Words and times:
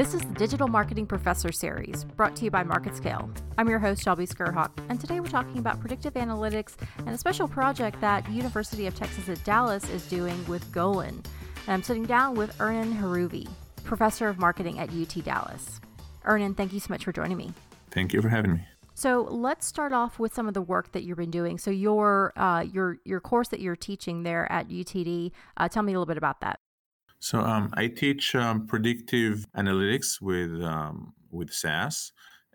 This 0.00 0.14
is 0.14 0.22
the 0.22 0.32
Digital 0.32 0.66
Marketing 0.66 1.04
Professor 1.04 1.52
Series, 1.52 2.04
brought 2.04 2.34
to 2.36 2.44
you 2.44 2.50
by 2.50 2.64
MarketScale. 2.64 3.36
I'm 3.58 3.68
your 3.68 3.78
host, 3.78 4.02
Shelby 4.02 4.26
Skrhak, 4.26 4.70
and 4.88 4.98
today 4.98 5.20
we're 5.20 5.28
talking 5.28 5.58
about 5.58 5.78
predictive 5.78 6.14
analytics 6.14 6.74
and 7.00 7.10
a 7.10 7.18
special 7.18 7.46
project 7.46 8.00
that 8.00 8.26
University 8.30 8.86
of 8.86 8.94
Texas 8.94 9.28
at 9.28 9.44
Dallas 9.44 9.86
is 9.90 10.06
doing 10.06 10.42
with 10.46 10.64
Golin. 10.72 11.08
And 11.10 11.24
I'm 11.68 11.82
sitting 11.82 12.06
down 12.06 12.34
with 12.34 12.56
Ernan 12.56 12.98
Haruvy, 12.98 13.46
Professor 13.84 14.26
of 14.28 14.38
Marketing 14.38 14.78
at 14.78 14.88
UT 14.88 15.22
Dallas. 15.22 15.82
Ernan, 16.24 16.56
thank 16.56 16.72
you 16.72 16.80
so 16.80 16.86
much 16.88 17.04
for 17.04 17.12
joining 17.12 17.36
me. 17.36 17.52
Thank 17.90 18.14
you 18.14 18.22
for 18.22 18.30
having 18.30 18.54
me. 18.54 18.60
So 18.94 19.28
let's 19.30 19.66
start 19.66 19.92
off 19.92 20.18
with 20.18 20.32
some 20.32 20.48
of 20.48 20.54
the 20.54 20.62
work 20.62 20.92
that 20.92 21.02
you've 21.02 21.18
been 21.18 21.30
doing. 21.30 21.58
So 21.58 21.70
your 21.70 22.32
uh, 22.38 22.62
your 22.62 22.96
your 23.04 23.20
course 23.20 23.48
that 23.48 23.60
you're 23.60 23.76
teaching 23.76 24.22
there 24.22 24.50
at 24.50 24.70
UTD, 24.70 25.32
uh, 25.58 25.68
tell 25.68 25.82
me 25.82 25.92
a 25.92 25.96
little 25.96 26.06
bit 26.06 26.16
about 26.16 26.40
that. 26.40 26.58
So 27.20 27.40
um, 27.40 27.70
I 27.74 27.88
teach 27.88 28.34
um, 28.34 28.66
predictive 28.66 29.46
analytics 29.56 30.20
with 30.20 30.62
um, 30.64 31.14
with 31.30 31.52
SAS, 31.52 32.12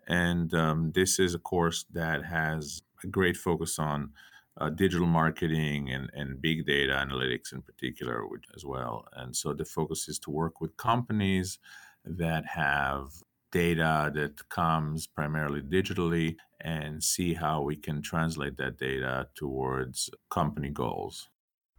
and 0.07 0.53
um, 0.53 0.91
this 0.93 1.19
is 1.19 1.35
a 1.35 1.39
course 1.39 1.85
that 1.91 2.25
has 2.25 2.81
a 3.03 3.07
great 3.07 3.37
focus 3.37 3.77
on 3.79 4.11
uh, 4.57 4.69
digital 4.69 5.07
marketing 5.07 5.89
and, 5.91 6.09
and 6.13 6.41
big 6.41 6.65
data 6.65 6.93
analytics 6.93 7.53
in 7.53 7.61
particular 7.61 8.23
as 8.55 8.65
well. 8.65 9.05
And 9.13 9.35
so 9.35 9.53
the 9.53 9.65
focus 9.65 10.07
is 10.07 10.17
to 10.19 10.31
work 10.31 10.61
with 10.61 10.77
companies 10.77 11.59
that 12.03 12.45
have 12.47 13.11
data 13.51 14.11
that 14.13 14.49
comes 14.49 15.07
primarily 15.07 15.61
digitally 15.61 16.37
and 16.59 17.03
see 17.03 17.33
how 17.33 17.61
we 17.61 17.75
can 17.75 18.01
translate 18.01 18.57
that 18.57 18.77
data 18.77 19.27
towards 19.35 20.09
company 20.29 20.69
goals. 20.69 21.29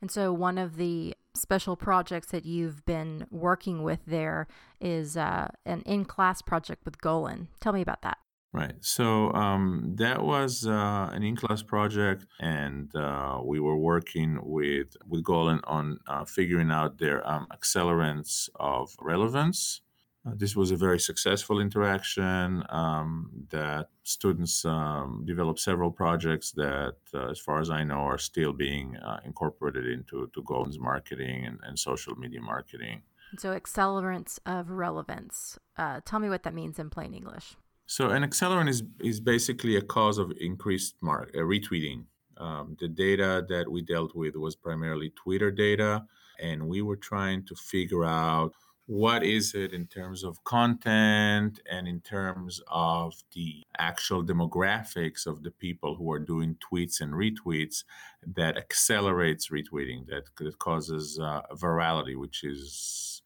And 0.00 0.10
so, 0.10 0.32
one 0.32 0.58
of 0.58 0.76
the 0.76 1.15
special 1.36 1.76
projects 1.76 2.28
that 2.28 2.44
you've 2.44 2.84
been 2.84 3.26
working 3.30 3.82
with 3.82 4.00
there 4.06 4.46
is 4.80 5.16
uh, 5.16 5.48
an 5.64 5.82
in 5.82 6.04
class 6.04 6.42
project 6.42 6.84
with 6.84 6.98
Golin. 6.98 7.48
Tell 7.60 7.72
me 7.72 7.82
about 7.82 8.02
that. 8.02 8.18
Right. 8.52 8.76
So 8.80 9.32
um, 9.34 9.96
that 9.96 10.22
was 10.22 10.66
uh, 10.66 11.10
an 11.12 11.22
in-class 11.22 11.62
project, 11.62 12.24
and 12.40 12.94
uh, 12.96 13.40
we 13.44 13.60
were 13.60 13.76
working 13.76 14.38
with 14.42 14.96
with 15.06 15.24
Golin 15.24 15.60
on 15.64 15.98
uh, 16.06 16.24
figuring 16.24 16.70
out 16.70 16.96
their 16.96 17.26
um, 17.28 17.46
accelerants 17.52 18.48
of 18.58 18.94
relevance. 18.98 19.82
Uh, 20.26 20.32
this 20.34 20.56
was 20.56 20.70
a 20.70 20.76
very 20.76 20.98
successful 20.98 21.60
interaction 21.60 22.64
um, 22.70 23.30
that 23.50 23.88
students 24.02 24.64
um, 24.64 25.22
developed 25.26 25.60
several 25.60 25.90
projects 25.90 26.50
that, 26.52 26.96
uh, 27.14 27.28
as 27.28 27.38
far 27.38 27.60
as 27.60 27.70
I 27.70 27.84
know, 27.84 28.00
are 28.00 28.18
still 28.18 28.52
being 28.52 28.96
uh, 28.96 29.20
incorporated 29.24 29.86
into 29.86 30.28
to 30.34 30.42
Golin's 30.42 30.78
marketing 30.78 31.44
and, 31.46 31.58
and, 31.62 31.78
social 31.78 32.16
media 32.16 32.40
marketing. 32.40 33.02
So, 33.38 33.58
accelerants 33.58 34.38
of 34.46 34.70
relevance. 34.70 35.58
Uh, 35.76 36.00
tell 36.04 36.18
me 36.18 36.28
what 36.28 36.42
that 36.42 36.54
means 36.54 36.78
in 36.78 36.90
plain 36.90 37.14
English. 37.14 37.54
So, 37.86 38.10
an 38.10 38.24
accelerant 38.24 38.68
is, 38.68 38.82
is 39.00 39.20
basically 39.20 39.76
a 39.76 39.82
cause 39.82 40.18
of 40.18 40.32
increased 40.40 40.96
mark, 41.00 41.30
uh, 41.34 41.40
retweeting. 41.40 42.04
Um, 42.38 42.76
the 42.80 42.88
data 42.88 43.44
that 43.48 43.70
we 43.70 43.82
dealt 43.82 44.14
with 44.14 44.34
was 44.34 44.56
primarily 44.56 45.10
Twitter 45.10 45.50
data, 45.50 46.04
and 46.40 46.66
we 46.66 46.82
were 46.82 46.96
trying 46.96 47.44
to 47.46 47.54
figure 47.54 48.04
out 48.04 48.52
what 48.86 49.24
is 49.24 49.54
it 49.54 49.72
in 49.72 49.84
terms 49.86 50.22
of 50.22 50.42
content 50.44 51.60
and 51.68 51.88
in 51.88 52.00
terms 52.00 52.60
of 52.68 53.14
the 53.34 53.62
actual 53.78 54.24
demographics 54.24 55.26
of 55.26 55.42
the 55.42 55.50
people 55.50 55.96
who 55.96 56.10
are 56.12 56.20
doing 56.20 56.56
tweets 56.72 57.00
and 57.00 57.12
retweets 57.12 57.82
that 58.24 58.56
accelerates 58.56 59.48
retweeting 59.48 60.06
that, 60.06 60.24
that 60.36 60.58
causes 60.60 61.18
uh, 61.18 61.42
virality 61.54 62.16
which 62.16 62.44
is 62.44 63.22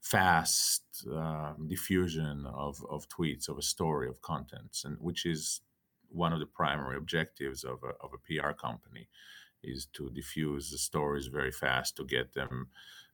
fast 0.00 0.82
uh, 1.14 1.52
diffusion 1.66 2.46
of, 2.46 2.82
of 2.90 3.06
tweets 3.08 3.50
of 3.50 3.58
a 3.58 3.62
story 3.62 4.08
of 4.08 4.20
contents 4.22 4.84
and 4.84 4.96
which 4.98 5.26
is 5.26 5.60
one 6.08 6.32
of 6.32 6.40
the 6.40 6.46
primary 6.46 6.96
objectives 6.96 7.64
of 7.64 7.80
a, 7.84 7.92
of 8.02 8.12
a 8.14 8.18
pr 8.18 8.52
company 8.52 9.08
is 9.62 9.86
to 9.92 10.10
diffuse 10.10 10.70
the 10.70 10.78
stories 10.78 11.26
very 11.26 11.52
fast 11.52 11.96
to 11.96 12.04
get 12.04 12.32
them 12.32 12.68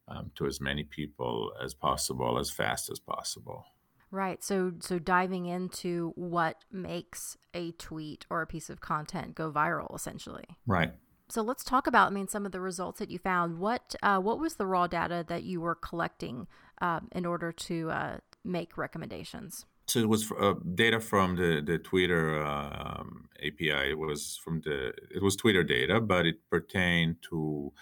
um, 0.08 0.30
to 0.36 0.46
as 0.46 0.60
many 0.60 0.84
people 0.84 1.52
as 1.62 1.74
possible 1.74 2.38
as 2.38 2.50
fast 2.50 2.90
as 2.90 2.98
possible. 2.98 3.64
Right. 4.10 4.42
So 4.42 4.72
so 4.80 4.98
diving 4.98 5.46
into 5.46 6.12
what 6.16 6.64
makes 6.72 7.36
a 7.52 7.72
tweet 7.72 8.24
or 8.30 8.42
a 8.42 8.46
piece 8.46 8.70
of 8.70 8.80
content 8.80 9.34
go 9.34 9.52
viral 9.52 9.94
essentially. 9.94 10.46
Right. 10.66 10.92
So 11.28 11.42
let's 11.42 11.62
talk 11.62 11.86
about 11.86 12.10
I 12.10 12.14
mean 12.14 12.28
some 12.28 12.46
of 12.46 12.52
the 12.52 12.60
results 12.60 13.00
that 13.00 13.10
you 13.10 13.18
found. 13.18 13.58
What 13.58 13.94
uh, 14.02 14.18
what 14.18 14.40
was 14.40 14.54
the 14.54 14.66
raw 14.66 14.86
data 14.86 15.24
that 15.28 15.42
you 15.42 15.60
were 15.60 15.74
collecting 15.74 16.46
um, 16.80 17.08
in 17.12 17.26
order 17.26 17.52
to 17.52 17.90
uh, 17.90 18.16
make 18.44 18.78
recommendations? 18.78 19.66
So 19.86 20.00
it 20.00 20.08
was 20.08 20.30
uh, 20.38 20.54
data 20.74 21.00
from 21.00 21.36
the 21.36 21.62
the 21.64 21.78
Twitter 21.78 22.42
um, 22.42 23.28
API. 23.38 23.90
It 23.90 23.98
was 23.98 24.40
from 24.42 24.62
the 24.62 24.92
it 25.14 25.22
was 25.22 25.36
Twitter 25.36 25.62
data, 25.62 26.00
but 26.00 26.24
it 26.24 26.48
pertained 26.50 27.16
to 27.30 27.72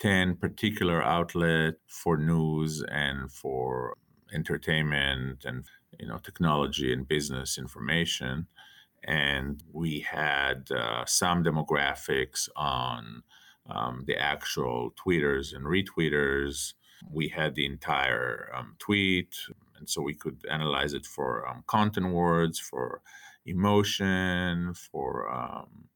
10 0.00 0.36
particular 0.36 1.02
outlet 1.02 1.74
for 1.86 2.16
news 2.16 2.82
and 2.88 3.30
for 3.30 3.96
entertainment 4.32 5.44
and 5.44 5.64
you 5.98 6.06
know 6.06 6.18
technology 6.18 6.92
and 6.92 7.08
business 7.08 7.58
information. 7.58 8.46
And 9.04 9.62
we 9.72 10.00
had 10.00 10.70
uh, 10.70 11.04
some 11.04 11.44
demographics 11.44 12.48
on 12.56 13.22
um, 13.68 14.04
the 14.06 14.16
actual 14.16 14.92
tweeters 14.92 15.54
and 15.54 15.66
retweeters. 15.66 16.74
We 17.10 17.28
had 17.28 17.54
the 17.54 17.66
entire 17.66 18.50
um, 18.54 18.76
tweet 18.78 19.36
and 19.84 19.88
so 19.88 20.00
we 20.00 20.14
could 20.14 20.44
analyze 20.50 20.94
it 20.94 21.06
for 21.06 21.46
um, 21.48 21.62
content 21.66 22.12
words 22.12 22.58
for 22.58 23.02
emotion 23.46 24.72
for 24.74 25.30
um, 25.30 25.88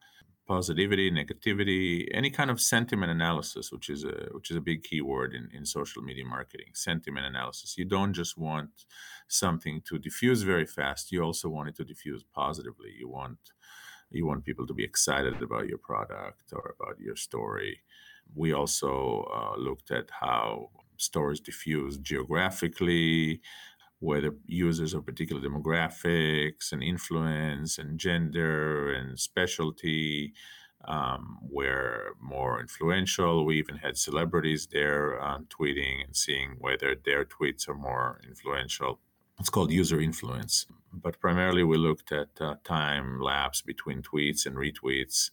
positivity, 0.48 1.10
negativity, 1.10 2.09
any 2.12 2.31
kind 2.31 2.50
of 2.50 2.60
sentiment 2.60 3.12
analysis, 3.12 3.70
which 3.70 3.88
is 3.91 4.04
a 4.04 4.28
which 4.32 4.50
is 4.50 4.56
a 4.56 4.60
big 4.60 4.82
keyword 4.82 5.34
in, 5.34 5.48
in 5.53 5.64
social 5.64 6.03
media 6.03 6.25
marketing. 6.25 6.70
Sentiment 6.75 7.26
analysis. 7.26 7.76
You 7.76 7.84
don't 7.84 8.14
just 8.14 8.38
want 8.38 8.70
something 9.28 9.82
to 9.88 9.98
diffuse 9.98 10.42
very 10.42 10.66
fast. 10.66 11.12
You 11.12 11.22
also 11.22 11.48
want 11.48 11.69
it 11.69 11.76
to 11.76 11.84
diffuse 11.84 12.25
positively. 12.34 12.91
You 12.98 13.08
want 13.08 13.38
you 14.10 14.26
want 14.26 14.44
people 14.44 14.66
to 14.66 14.75
be 14.75 14.84
excited 14.84 15.42
about 15.42 15.69
your 15.69 15.78
product 15.78 16.47
or 16.53 16.75
about 16.81 16.98
your 16.98 17.16
story. 17.16 17.81
We 18.34 18.53
also 18.54 19.28
uh, 19.34 19.56
looked 19.58 19.91
at 19.91 20.06
how 20.10 20.70
stories 20.97 21.41
diffuse 21.41 21.98
geographically, 21.98 23.41
whether 24.00 24.34
users 24.47 24.94
of 24.94 25.04
particular 25.04 25.42
demographics 25.42 26.72
and 26.72 26.82
influence 26.82 27.78
and 27.78 27.98
gender 27.98 28.92
and 28.92 29.19
specialty 29.19 30.32
um, 30.84 31.38
were 31.42 32.14
more 32.20 32.60
influential. 32.60 33.44
We 33.44 33.58
even 33.58 33.76
had 33.76 33.97
celebrities 33.97 34.69
there 34.70 35.20
um, 35.22 35.47
tweeting 35.47 36.04
and 36.04 36.16
seeing 36.16 36.56
whether 36.58 36.94
their 36.94 37.25
tweets 37.25 37.69
are 37.69 37.75
more 37.75 38.20
influential. 38.26 39.00
It's 39.41 39.50
called 39.50 39.70
user 39.70 40.00
influence. 40.00 40.66
But 40.92 41.20
primarily, 41.20 41.64
we 41.64 41.76
looked 41.76 42.12
at 42.12 42.28
uh, 42.41 42.56
time 42.64 43.20
lapse 43.20 43.60
between 43.60 44.03
tweets 44.03 44.47
and 44.47 44.56
retweets 44.56 45.31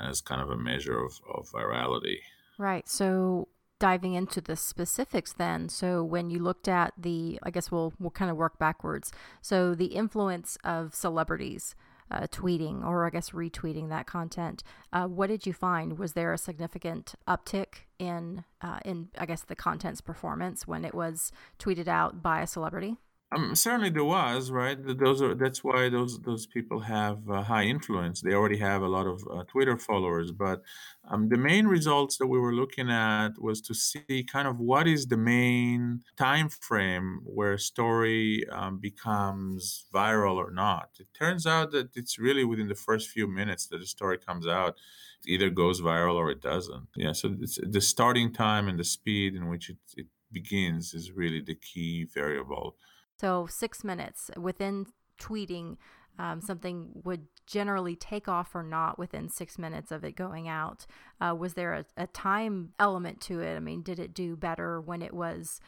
as 0.00 0.20
kind 0.20 0.40
of 0.40 0.50
a 0.50 0.56
measure 0.56 1.04
of, 1.04 1.20
of 1.32 1.50
virality. 1.50 2.18
Right. 2.58 2.88
So, 2.88 3.48
diving 3.78 4.14
into 4.14 4.40
the 4.40 4.56
specifics 4.56 5.32
then. 5.32 5.68
So 5.68 6.02
when 6.02 6.30
you 6.30 6.38
looked 6.38 6.68
at 6.68 6.92
the 6.96 7.38
i 7.42 7.50
guess 7.50 7.70
we'll 7.70 7.92
we'll 7.98 8.10
kind 8.10 8.30
of 8.30 8.36
work 8.36 8.58
backwards. 8.58 9.12
So 9.42 9.74
the 9.74 9.86
influence 9.86 10.56
of 10.64 10.94
celebrities 10.94 11.74
uh, 12.08 12.20
tweeting 12.28 12.84
or 12.84 13.04
i 13.04 13.10
guess 13.10 13.30
retweeting 13.30 13.88
that 13.88 14.06
content 14.06 14.62
uh, 14.92 15.06
what 15.06 15.28
did 15.28 15.46
you 15.46 15.52
find? 15.52 15.98
Was 15.98 16.12
there 16.12 16.32
a 16.32 16.38
significant 16.38 17.14
uptick 17.26 17.86
in 17.98 18.44
uh, 18.62 18.78
in 18.84 19.08
i 19.18 19.26
guess 19.26 19.42
the 19.42 19.56
content's 19.56 20.00
performance 20.00 20.66
when 20.66 20.84
it 20.84 20.94
was 20.94 21.32
tweeted 21.58 21.88
out 21.88 22.22
by 22.22 22.40
a 22.40 22.46
celebrity 22.46 22.96
um, 23.32 23.56
certainly 23.56 23.90
there 23.90 24.04
was 24.04 24.52
right. 24.52 24.78
Those 24.80 25.20
are 25.20 25.34
that's 25.34 25.64
why 25.64 25.88
those 25.88 26.20
those 26.20 26.46
people 26.46 26.80
have 26.80 27.28
uh, 27.28 27.42
high 27.42 27.64
influence. 27.64 28.20
They 28.20 28.34
already 28.34 28.58
have 28.58 28.82
a 28.82 28.88
lot 28.88 29.06
of 29.06 29.20
uh, 29.28 29.42
Twitter 29.44 29.76
followers. 29.76 30.30
But 30.30 30.62
um, 31.08 31.28
the 31.28 31.36
main 31.36 31.66
results 31.66 32.18
that 32.18 32.28
we 32.28 32.38
were 32.38 32.54
looking 32.54 32.88
at 32.88 33.30
was 33.40 33.60
to 33.62 33.74
see 33.74 34.24
kind 34.30 34.46
of 34.46 34.60
what 34.60 34.86
is 34.86 35.06
the 35.06 35.16
main 35.16 36.02
time 36.16 36.48
frame 36.48 37.20
where 37.24 37.54
a 37.54 37.58
story 37.58 38.44
um, 38.52 38.78
becomes 38.78 39.86
viral 39.92 40.36
or 40.36 40.52
not. 40.52 40.90
It 41.00 41.08
turns 41.12 41.48
out 41.48 41.72
that 41.72 41.96
it's 41.96 42.20
really 42.20 42.44
within 42.44 42.68
the 42.68 42.76
first 42.76 43.08
few 43.10 43.26
minutes 43.26 43.66
that 43.68 43.82
a 43.82 43.86
story 43.86 44.18
comes 44.18 44.46
out. 44.46 44.76
It 45.24 45.32
either 45.32 45.50
goes 45.50 45.80
viral 45.80 46.14
or 46.14 46.30
it 46.30 46.40
doesn't. 46.40 46.86
Yeah. 46.94 47.12
So 47.12 47.34
the 47.60 47.80
starting 47.80 48.32
time 48.32 48.68
and 48.68 48.78
the 48.78 48.84
speed 48.84 49.34
in 49.34 49.48
which 49.48 49.68
it, 49.68 49.78
it 49.96 50.06
begins 50.30 50.94
is 50.94 51.10
really 51.10 51.40
the 51.40 51.56
key 51.56 52.04
variable. 52.04 52.76
So, 53.20 53.46
six 53.48 53.82
minutes 53.82 54.30
within 54.36 54.86
tweeting, 55.20 55.76
um, 56.18 56.40
something 56.40 56.90
would 57.04 57.26
generally 57.46 57.94
take 57.96 58.28
off 58.28 58.54
or 58.54 58.62
not 58.62 58.98
within 58.98 59.28
six 59.28 59.58
minutes 59.58 59.92
of 59.92 60.04
it 60.04 60.16
going 60.16 60.48
out. 60.48 60.86
Uh, 61.20 61.34
was 61.38 61.54
there 61.54 61.74
a, 61.74 61.84
a 61.96 62.06
time 62.06 62.72
element 62.78 63.20
to 63.22 63.40
it? 63.40 63.56
I 63.56 63.60
mean, 63.60 63.82
did 63.82 63.98
it 63.98 64.14
do 64.14 64.36
better 64.36 64.80
when 64.80 65.02
it 65.02 65.14
was 65.14 65.60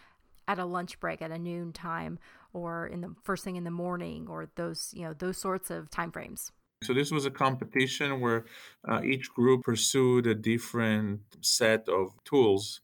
at 0.49 0.59
a 0.59 0.65
lunch 0.65 0.99
break 0.99 1.23
at 1.23 1.31
a 1.31 1.39
noon 1.39 1.73
time 1.73 2.19
or 2.53 2.87
in 2.87 3.03
the 3.03 3.15
first 3.23 3.45
thing 3.45 3.57
in 3.57 3.65
the 3.65 3.71
morning 3.71 4.27
or 4.29 4.49
those 4.57 4.93
you 4.95 5.03
know 5.03 5.13
those 5.13 5.37
sorts 5.39 5.71
of 5.71 5.91
time 5.91 6.11
frames 6.11 6.51
so 6.83 6.95
this 6.95 7.11
was 7.11 7.27
a 7.27 7.31
competition 7.31 8.21
where 8.21 8.47
uh, 8.89 9.03
each 9.05 9.29
group 9.35 9.65
pursued 9.65 10.27
a 10.27 10.35
different 10.35 11.21
set 11.43 11.87
of 11.89 12.13
tools 12.25 12.81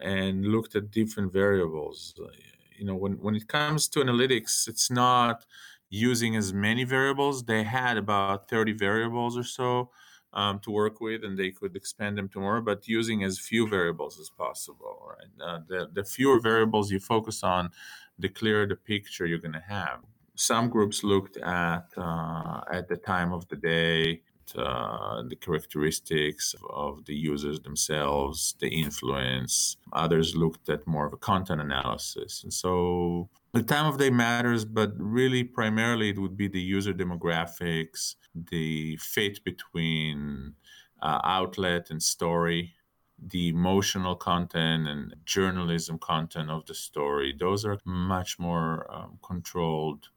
and 0.00 0.46
looked 0.46 0.76
at 0.76 0.90
different 0.92 1.32
variables 1.32 2.14
you 2.80 2.86
know 2.86 2.96
when, 2.96 3.12
when 3.24 3.36
it 3.36 3.46
comes 3.46 3.88
to 3.88 4.00
analytics 4.00 4.66
it's 4.66 4.90
not 4.90 5.44
using 5.90 6.34
as 6.34 6.52
many 6.52 6.84
variables 6.84 7.44
they 7.44 7.62
had 7.62 7.96
about 7.96 8.48
30 8.48 8.72
variables 8.72 9.36
or 9.36 9.44
so 9.44 9.90
um, 10.32 10.60
to 10.60 10.70
work 10.70 11.00
with, 11.00 11.24
and 11.24 11.38
they 11.38 11.50
could 11.50 11.74
expand 11.76 12.16
them 12.16 12.28
to 12.30 12.40
more, 12.40 12.60
but 12.60 12.86
using 12.86 13.24
as 13.24 13.38
few 13.38 13.68
variables 13.68 14.18
as 14.20 14.30
possible. 14.30 14.96
Right? 15.08 15.48
Uh, 15.48 15.60
the, 15.68 15.90
the 15.92 16.04
fewer 16.04 16.40
variables 16.40 16.90
you 16.90 17.00
focus 17.00 17.42
on, 17.42 17.70
the 18.18 18.28
clearer 18.28 18.66
the 18.66 18.76
picture 18.76 19.26
you're 19.26 19.38
going 19.38 19.52
to 19.52 19.64
have. 19.68 20.00
Some 20.34 20.68
groups 20.68 21.04
looked 21.04 21.36
at 21.38 21.86
uh, 21.96 22.60
at 22.72 22.88
the 22.88 22.96
time 22.96 23.32
of 23.32 23.46
the 23.48 23.56
day, 23.56 24.22
uh, 24.56 25.22
the 25.28 25.36
characteristics 25.36 26.54
of 26.68 27.04
the 27.04 27.14
users 27.14 27.60
themselves, 27.60 28.54
the 28.60 28.68
influence. 28.68 29.76
Others 29.92 30.36
looked 30.36 30.68
at 30.68 30.86
more 30.86 31.06
of 31.06 31.12
a 31.12 31.16
content 31.16 31.60
analysis. 31.60 32.42
And 32.42 32.52
so 32.52 33.28
the 33.52 33.62
time 33.62 33.86
of 33.86 33.98
day 33.98 34.10
matters, 34.10 34.64
but 34.64 34.92
really 34.96 35.44
primarily 35.44 36.10
it 36.10 36.18
would 36.18 36.36
be 36.36 36.48
the 36.48 36.60
user 36.60 36.92
demographics, 36.92 38.14
the 38.34 38.96
fit 38.96 39.42
between 39.44 40.54
uh, 41.02 41.20
outlet 41.24 41.90
and 41.90 42.02
story, 42.02 42.74
the 43.18 43.48
emotional 43.48 44.14
content 44.14 44.88
and 44.88 45.14
journalism 45.24 45.98
content 45.98 46.50
of 46.50 46.64
the 46.66 46.74
story. 46.74 47.34
Those 47.38 47.64
are 47.64 47.78
much 47.84 48.38
more 48.38 48.86
um, 48.90 49.18
controlled 49.22 50.08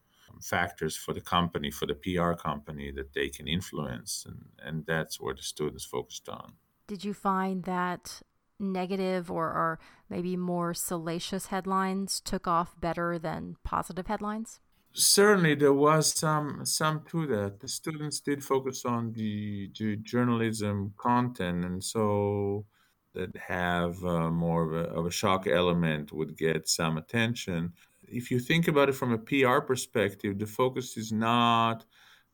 factors 0.41 0.95
for 0.95 1.13
the 1.13 1.21
company, 1.21 1.71
for 1.71 1.85
the 1.85 1.95
PR 1.95 2.33
company 2.33 2.91
that 2.91 3.13
they 3.13 3.29
can 3.29 3.47
influence. 3.47 4.25
And, 4.27 4.45
and 4.59 4.85
that's 4.85 5.19
where 5.19 5.33
the 5.33 5.41
students 5.41 5.85
focused 5.85 6.29
on. 6.29 6.53
Did 6.87 7.03
you 7.03 7.13
find 7.13 7.63
that 7.63 8.21
negative 8.59 9.31
or, 9.31 9.45
or 9.45 9.79
maybe 10.09 10.37
more 10.37 10.73
salacious 10.73 11.47
headlines 11.47 12.19
took 12.19 12.47
off 12.47 12.79
better 12.79 13.17
than 13.19 13.57
positive 13.63 14.07
headlines? 14.07 14.59
Certainly, 14.95 15.55
there 15.55 15.73
was 15.73 16.13
some 16.13 16.65
some 16.65 17.01
to 17.09 17.25
that. 17.25 17.61
The 17.61 17.67
students 17.67 18.19
did 18.19 18.43
focus 18.43 18.85
on 18.85 19.13
the, 19.13 19.71
the 19.79 19.95
journalism 19.95 20.93
content, 20.97 21.65
and 21.65 21.83
so 21.83 22.65
that 23.13 23.35
have 23.35 24.03
uh, 24.03 24.29
more 24.29 24.63
of 24.63 24.73
a, 24.73 24.89
of 24.91 25.05
a 25.05 25.11
shock 25.11 25.47
element 25.47 26.11
would 26.11 26.37
get 26.37 26.67
some 26.67 26.97
attention 26.97 27.73
if 28.13 28.31
you 28.31 28.39
think 28.39 28.67
about 28.67 28.89
it 28.89 28.93
from 28.93 29.11
a 29.11 29.17
PR 29.17 29.59
perspective, 29.59 30.37
the 30.37 30.45
focus 30.45 30.97
is 30.97 31.11
not 31.11 31.85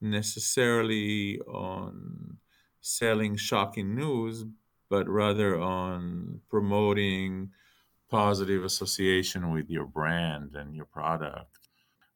necessarily 0.01 1.39
on 1.41 2.37
selling 2.81 3.35
shocking 3.35 3.95
news, 3.95 4.45
but 4.89 5.07
rather 5.07 5.59
on 5.59 6.41
promoting 6.49 7.51
positive 8.09 8.63
association 8.63 9.51
with 9.51 9.69
your 9.69 9.85
brand 9.85 10.55
and 10.55 10.75
your 10.75 10.85
product. 10.85 11.59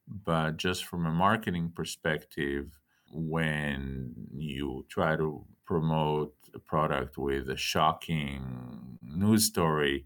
But 0.06 0.56
just 0.56 0.84
from 0.84 1.06
a 1.06 1.12
marketing 1.12 1.72
perspective, 1.74 2.66
when 3.12 4.12
you 4.36 4.84
try 4.88 5.16
to 5.16 5.44
promote 5.64 6.34
a 6.54 6.58
product 6.58 7.16
with 7.16 7.48
a 7.48 7.56
shocking 7.56 8.98
news 9.02 9.46
story, 9.46 10.04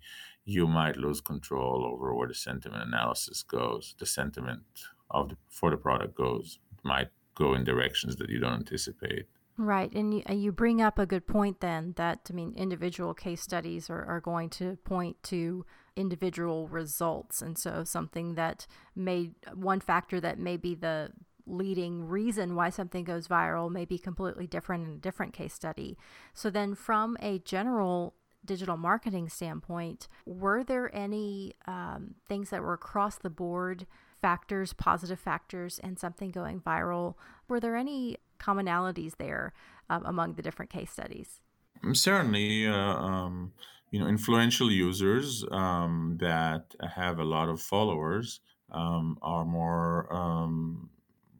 you 0.49 0.67
might 0.67 0.97
lose 0.97 1.21
control 1.21 1.85
over 1.85 2.15
where 2.15 2.27
the 2.27 2.35
sentiment 2.35 2.83
analysis 2.83 3.43
goes. 3.43 3.95
The 3.99 4.07
sentiment 4.07 4.63
of 5.11 5.29
the, 5.29 5.37
for 5.51 5.71
the 5.71 5.77
product 5.77 6.15
goes 6.15 6.59
might 6.83 7.09
go 7.35 7.53
in 7.53 7.65
directions 7.65 8.17
that 8.17 8.31
you 8.31 8.41
don't 8.41 8.55
anticipate. 8.55 9.27
Right, 9.59 9.93
and 9.93 10.15
you, 10.15 10.23
you 10.31 10.51
bring 10.51 10.81
up 10.81 10.99
a 10.99 11.05
good 11.05 11.27
point 11.27 11.61
then 11.61 11.93
that 11.97 12.29
I 12.31 12.33
mean 12.33 12.55
individual 12.57 13.13
case 13.13 13.43
studies 13.43 13.91
are, 13.91 14.03
are 14.07 14.21
going 14.21 14.49
to 14.51 14.79
point 14.85 15.23
to 15.25 15.67
individual 15.97 16.67
results, 16.69 17.43
and 17.43 17.59
so 17.59 17.85
something 17.85 18.35
that 18.37 18.67
may 18.97 19.33
one 19.53 19.81
factor 19.81 20.19
that 20.19 20.39
may 20.39 20.57
be 20.57 20.75
the 20.75 21.11
leading 21.45 22.05
reason 22.05 22.55
why 22.55 22.71
something 22.71 23.05
goes 23.05 23.29
viral 23.29 23.71
may 23.71 23.85
be 23.85 23.99
completely 23.99 24.47
different 24.47 24.87
in 24.87 24.95
a 24.95 24.99
different 24.99 25.33
case 25.35 25.53
study. 25.53 25.99
So 26.33 26.49
then, 26.49 26.75
from 26.75 27.19
a 27.21 27.41
general 27.41 28.15
digital 28.45 28.77
marketing 28.77 29.29
standpoint, 29.29 30.09
were 30.27 30.65
there 30.65 30.95
any 30.95 31.55
um, 31.67 32.15
things 32.29 32.51
that 32.51 32.63
were 32.63 32.75
across 32.75 33.17
the 33.17 33.31
board 33.31 33.87
factors, 34.21 34.73
positive 34.73 35.21
factors, 35.21 35.79
and 35.83 35.99
something 35.99 36.31
going 36.31 36.61
viral? 36.61 37.15
Were 37.49 37.61
there 37.61 37.77
any 37.77 38.17
commonalities 38.39 39.17
there 39.17 39.53
um, 39.91 40.05
among 40.05 40.35
the 40.35 40.43
different 40.43 40.71
case 40.71 40.91
studies? 40.91 41.41
Mm, 41.85 41.97
certainly, 41.97 42.67
uh, 42.67 42.75
um, 42.75 43.53
you 43.91 44.01
know, 44.01 44.07
influential 44.07 44.71
users 44.71 45.45
um, 45.51 46.17
that 46.21 46.75
have 46.95 47.19
a 47.19 47.25
lot 47.25 47.49
of 47.49 47.61
followers 47.61 48.41
um, 48.71 49.19
are 49.23 49.45
more 49.45 50.13
um, 50.15 50.91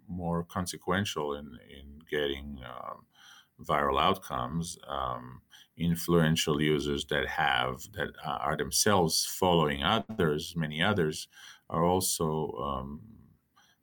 more 0.09 0.45
consequential 0.45 1.35
in 1.35 1.59
in 1.69 2.01
getting 2.11 2.61
viral 3.63 4.01
outcomes. 4.01 4.79
Um, 4.87 5.43
influential 5.77 6.61
users 6.61 7.05
that 7.07 7.27
have 7.29 7.81
that 7.93 8.09
are 8.25 8.57
themselves 8.57 9.25
following 9.25 9.85
others, 9.85 10.55
many 10.57 10.83
others, 10.83 11.29
are 11.71 11.85
also 11.85 12.51
um, 12.61 13.01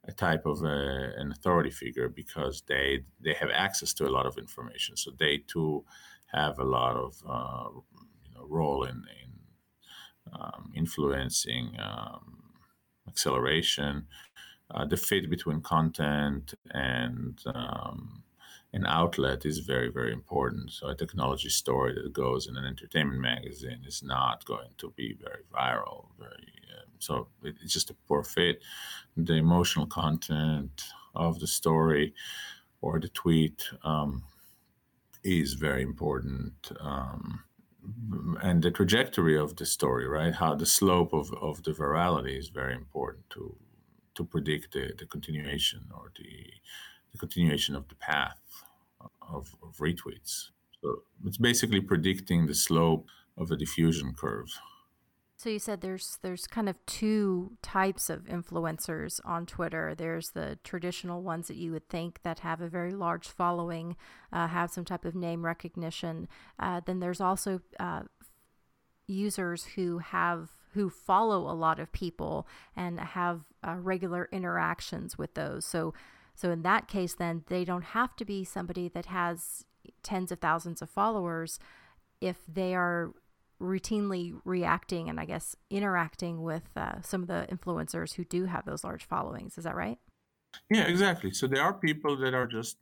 a 0.08 0.12
type 0.12 0.46
of 0.46 0.64
a, 0.64 1.14
an 1.18 1.32
authority 1.32 1.72
figure 1.72 2.10
because 2.10 2.64
they 2.68 3.04
they 3.22 3.34
have 3.34 3.50
access 3.52 3.94
to 3.94 4.06
a 4.06 4.12
lot 4.12 4.26
of 4.26 4.38
information. 4.38 4.98
So 4.98 5.12
they 5.18 5.38
too 5.48 5.86
have 6.28 6.60
a 6.60 6.64
lot 6.64 6.98
of 6.98 7.24
uh, 7.28 7.70
you 8.24 8.36
know, 8.36 8.46
role 8.48 8.84
in, 8.84 9.04
in 9.22 9.32
um, 10.34 10.72
influencing 10.76 11.78
um, 11.80 12.44
acceleration, 13.08 14.08
uh, 14.72 14.86
the 14.86 14.98
fit 14.98 15.30
between 15.30 15.62
content 15.62 16.54
and 16.72 17.40
um, 17.54 18.24
an 18.76 18.86
outlet 18.86 19.46
is 19.46 19.60
very, 19.60 19.90
very 19.90 20.12
important. 20.12 20.70
So 20.70 20.88
a 20.90 20.96
technology 20.96 21.48
story 21.48 21.94
that 21.94 22.12
goes 22.12 22.46
in 22.48 22.58
an 22.58 22.66
entertainment 22.66 23.22
magazine 23.22 23.82
is 23.88 24.04
not 24.04 24.44
going 24.44 24.72
to 24.80 24.92
be 24.98 25.18
very 25.26 25.44
viral. 25.50 26.08
Very 26.20 26.52
uh, 26.74 26.86
so 27.00 27.30
it, 27.42 27.56
it's 27.62 27.72
just 27.72 27.90
a 27.90 27.96
poor 28.06 28.22
fit. 28.22 28.62
The 29.16 29.36
emotional 29.36 29.86
content 29.86 30.84
of 31.16 31.40
the 31.40 31.48
story 31.48 32.14
or 32.82 33.00
the 33.00 33.08
tweet 33.08 33.64
um, 33.84 34.24
is 35.24 35.54
very 35.54 35.82
important. 35.82 36.54
Um, 36.82 37.46
and 38.42 38.62
the 38.62 38.72
trajectory 38.72 39.38
of 39.38 39.56
the 39.56 39.66
story, 39.66 40.06
right? 40.06 40.34
How 40.34 40.54
the 40.54 40.66
slope 40.66 41.14
of, 41.14 41.32
of 41.42 41.64
the 41.64 41.72
virality 41.72 42.38
is 42.38 42.50
very 42.50 42.76
important 42.76 43.30
to 43.30 43.56
to 44.16 44.24
predict 44.24 44.72
the, 44.72 44.94
the 44.98 45.06
continuation 45.06 45.82
or 45.94 46.10
the, 46.18 46.32
the 47.12 47.18
continuation 47.18 47.76
of 47.76 47.86
the 47.90 47.96
path 47.96 48.40
of, 49.34 49.56
of 49.64 49.78
retweets. 49.78 50.50
So 50.82 51.04
it's 51.26 51.38
basically 51.38 51.82
predicting 51.82 52.46
the 52.46 52.56
slope 52.56 53.08
of 53.38 53.52
a 53.52 53.56
diffusion 53.56 54.14
curve. 54.14 54.50
So 55.38 55.50
you 55.50 55.60
said 55.60 55.82
there's 55.82 56.18
there's 56.22 56.48
kind 56.48 56.70
of 56.70 56.78
two 56.86 57.58
types 57.62 58.10
of 58.10 58.24
influencers 58.24 59.20
on 59.26 59.46
Twitter. 59.46 59.94
There's 59.94 60.32
the 60.32 60.58
traditional 60.64 61.22
ones 61.22 61.48
that 61.50 61.58
you 61.58 61.72
would 61.74 61.90
think 61.90 62.22
that 62.24 62.40
have 62.40 62.62
a 62.62 62.70
very 62.70 62.94
large 62.94 63.28
following, 63.28 63.98
uh, 64.32 64.48
have 64.48 64.72
some 64.72 64.86
type 64.86 65.04
of 65.04 65.14
name 65.14 65.46
recognition. 65.46 66.30
Uh, 66.58 66.82
then 66.86 67.00
there's 67.00 67.20
also 67.20 67.60
uh, 67.80 68.04
users 69.08 69.66
who 69.76 70.00
have 70.00 70.52
who 70.74 70.90
follow 70.90 71.52
a 71.52 71.54
lot 71.54 71.80
of 71.80 71.92
people 71.92 72.48
and 72.76 73.00
have 73.00 73.42
uh, 73.62 73.76
regular 73.78 74.30
interactions 74.32 75.18
with 75.18 75.34
those. 75.34 75.66
So 75.66 75.94
so 76.36 76.52
in 76.52 76.62
that 76.64 76.88
case, 76.88 77.16
then 77.16 77.44
they 77.48 77.64
don't 77.64 77.84
have 77.84 78.16
to 78.18 78.26
be 78.26 78.44
somebody 78.44 78.90
that 78.90 79.08
has 79.08 79.66
tens 80.04 80.32
of 80.32 80.40
thousands 80.40 80.82
of 80.82 80.90
followers 80.90 81.60
if 82.22 82.38
they 82.48 82.76
are 82.76 83.14
routinely 83.62 84.34
reacting 84.44 85.10
and 85.10 85.20
I 85.20 85.26
guess 85.26 85.56
interacting 85.70 86.44
with 86.44 86.70
uh, 86.76 87.02
some 87.02 87.22
of 87.22 87.28
the 87.28 87.48
influencers 87.50 88.14
who 88.14 88.26
do 88.26 88.46
have 88.46 88.66
those 88.66 88.84
large 88.84 89.06
followings. 89.06 89.58
Is 89.58 89.64
that 89.64 89.76
right? 89.76 89.98
Yeah, 90.70 90.84
exactly. 90.84 91.32
So 91.32 91.48
there 91.48 91.62
are 91.62 91.74
people 91.74 92.18
that 92.18 92.34
are 92.34 92.48
just 92.48 92.78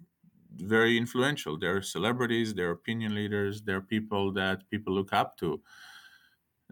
very 0.55 0.97
influential. 0.97 1.57
They're 1.57 1.81
celebrities, 1.81 2.53
they're 2.53 2.71
opinion 2.71 3.15
leaders, 3.15 3.61
they're 3.61 3.81
people 3.81 4.31
that 4.33 4.69
people 4.69 4.93
look 4.93 5.13
up 5.13 5.37
to 5.37 5.61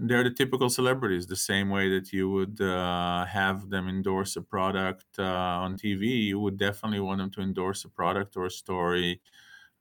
they're 0.01 0.23
the 0.23 0.31
typical 0.31 0.69
celebrities, 0.69 1.27
the 1.27 1.35
same 1.35 1.69
way 1.69 1.89
that 1.89 2.11
you 2.11 2.29
would 2.29 2.59
uh, 2.61 3.25
have 3.25 3.69
them 3.69 3.87
endorse 3.87 4.35
a 4.35 4.41
product 4.41 5.19
uh, 5.19 5.23
on 5.63 5.77
TV. 5.77 6.05
You 6.27 6.39
would 6.39 6.57
definitely 6.57 6.99
want 7.01 7.19
them 7.19 7.31
to 7.31 7.41
endorse 7.41 7.85
a 7.85 7.89
product 7.89 8.35
or 8.37 8.45
a 8.45 8.51
story 8.51 9.21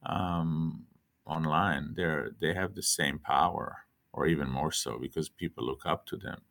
um, 0.04 0.86
online. 1.26 1.94
They're 1.94 2.30
they 2.40 2.54
have 2.54 2.74
the 2.74 2.82
same 2.82 3.18
power, 3.18 3.86
or 4.12 4.26
even 4.26 4.50
more 4.50 4.72
so, 4.72 4.98
because 4.98 5.28
people 5.28 5.64
look 5.66 5.86
up 5.86 6.06
to 6.06 6.16
them. 6.16 6.42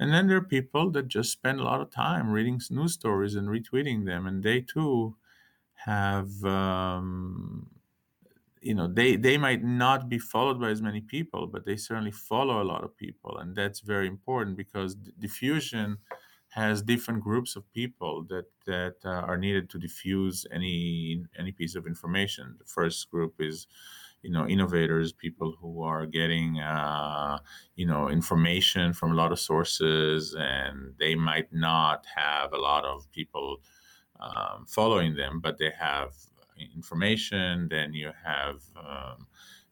And 0.00 0.12
then 0.12 0.28
there 0.28 0.38
are 0.38 0.42
people 0.44 0.90
that 0.92 1.08
just 1.08 1.32
spend 1.32 1.60
a 1.60 1.64
lot 1.64 1.80
of 1.80 1.90
time 1.90 2.30
reading 2.30 2.60
news 2.70 2.94
stories 2.94 3.34
and 3.36 3.48
retweeting 3.48 4.06
them, 4.06 4.26
and 4.26 4.42
they 4.42 4.60
too 4.62 5.16
have, 5.74 6.44
um, 6.44 7.70
you 8.62 8.74
know, 8.74 8.88
they 8.92 9.16
they 9.16 9.38
might 9.38 9.62
not 9.62 10.08
be 10.08 10.18
followed 10.18 10.60
by 10.60 10.70
as 10.70 10.82
many 10.82 11.00
people, 11.00 11.46
but 11.46 11.64
they 11.66 11.76
certainly 11.76 12.12
follow 12.12 12.62
a 12.62 12.64
lot 12.64 12.84
of 12.84 12.96
people, 12.96 13.38
and 13.38 13.56
that's 13.56 13.80
very 13.80 14.06
important 14.06 14.56
because 14.56 14.94
diffusion 14.94 15.98
has 16.50 16.82
different 16.82 17.22
groups 17.22 17.56
of 17.56 17.70
people 17.72 18.24
that 18.28 18.44
that 18.66 18.96
uh, 19.04 19.08
are 19.10 19.38
needed 19.38 19.70
to 19.70 19.78
diffuse 19.78 20.46
any 20.52 21.24
any 21.38 21.52
piece 21.52 21.74
of 21.74 21.86
information. 21.86 22.56
The 22.58 22.64
first 22.66 23.10
group 23.10 23.40
is 23.40 23.66
you 24.22 24.30
know 24.30 24.46
innovators 24.46 25.12
people 25.12 25.56
who 25.60 25.82
are 25.82 26.06
getting 26.06 26.60
uh, 26.60 27.38
you 27.74 27.86
know 27.86 28.08
information 28.08 28.92
from 28.92 29.12
a 29.12 29.14
lot 29.14 29.32
of 29.32 29.40
sources 29.40 30.34
and 30.38 30.96
they 30.98 31.14
might 31.14 31.52
not 31.52 32.06
have 32.14 32.52
a 32.52 32.58
lot 32.58 32.84
of 32.84 33.10
people 33.10 33.60
um, 34.20 34.66
following 34.66 35.16
them 35.16 35.40
but 35.40 35.58
they 35.58 35.70
have 35.70 36.14
information 36.74 37.68
then 37.70 37.92
you 37.92 38.10
have 38.24 38.56
um, 38.76 39.26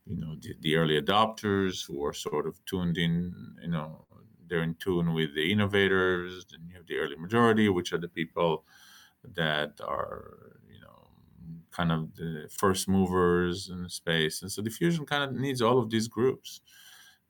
you 0.06 0.16
know 0.16 0.35
the, 0.40 0.54
the, 0.61 0.76
early 0.76 1.00
adopters 1.00 1.87
who 1.87 2.04
are 2.04 2.12
sort 2.12 2.47
of 2.47 2.64
tuned 2.64 2.99
in 2.99 3.35
you 3.62 3.68
know 3.68 4.04
they're 4.49 4.62
in 4.62 4.75
tune 4.76 5.14
with 5.14 5.35
the 5.35 5.52
innovators 5.52 6.47
then 6.50 6.61
you 6.68 6.75
have 6.75 6.87
the 6.87 6.97
early 6.97 7.16
majority 7.16 7.68
which 7.68 7.92
are 7.92 7.99
the 7.99 8.09
people 8.09 8.64
that 9.35 9.80
are 9.87 10.59
you 10.68 10.80
know 10.80 11.00
kind 11.70 11.92
of 11.92 12.14
the 12.16 12.49
first 12.50 12.88
movers 12.88 13.68
in 13.68 13.82
the 13.82 13.90
space. 13.90 14.42
And 14.42 14.50
so 14.50 14.62
diffusion 14.62 15.06
kind 15.06 15.25
of 15.25 15.32
needs 15.32 15.62
all 15.62 15.78
of 15.78 15.90
these 15.90 16.09
groups. 16.09 16.61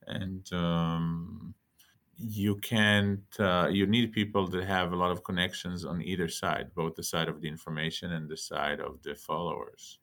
And 0.07 0.51
um, 0.53 1.55
you 2.21 2.57
can't, 2.57 3.25
uh, 3.39 3.69
you 3.71 3.87
need 3.87 4.13
people 4.13 4.47
that 4.49 4.65
have 4.65 4.93
a 4.93 4.97
lot 4.97 5.11
of 5.11 5.25
connections 5.25 5.85
on 5.85 6.03
either 6.03 6.29
side, 6.29 6.75
both 6.75 6.95
the 6.97 7.03
side 7.03 7.29
of 7.29 7.41
the 7.41 7.49
information 7.49 8.13
and 8.13 8.29
the 8.29 8.37
side 8.37 8.81
of 8.81 9.03
the 9.03 9.15
followers. 9.15 9.99